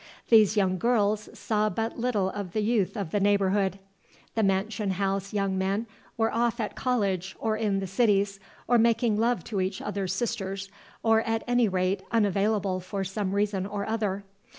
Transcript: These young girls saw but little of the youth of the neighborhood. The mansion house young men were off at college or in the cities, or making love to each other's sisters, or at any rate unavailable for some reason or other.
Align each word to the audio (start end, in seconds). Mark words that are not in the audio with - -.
These 0.29 0.57
young 0.57 0.79
girls 0.79 1.29
saw 1.37 1.69
but 1.69 1.99
little 1.99 2.31
of 2.31 2.53
the 2.53 2.61
youth 2.63 2.97
of 2.97 3.11
the 3.11 3.19
neighborhood. 3.19 3.77
The 4.33 4.41
mansion 4.41 4.89
house 4.89 5.31
young 5.31 5.59
men 5.59 5.85
were 6.17 6.33
off 6.33 6.59
at 6.59 6.73
college 6.75 7.35
or 7.37 7.55
in 7.55 7.79
the 7.79 7.85
cities, 7.85 8.39
or 8.67 8.79
making 8.79 9.15
love 9.19 9.43
to 9.43 9.61
each 9.61 9.79
other's 9.79 10.11
sisters, 10.13 10.71
or 11.03 11.21
at 11.21 11.43
any 11.47 11.67
rate 11.67 12.01
unavailable 12.11 12.79
for 12.79 13.03
some 13.03 13.33
reason 13.33 13.67
or 13.67 13.85
other. 13.85 14.23